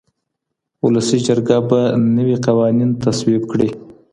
ولسي 0.85 1.17
جرګه 1.27 1.57
به 1.69 1.79
نوي 2.17 2.35
قوانين 2.45 2.89
تصويب 3.03 3.41
کړي. 3.51 3.69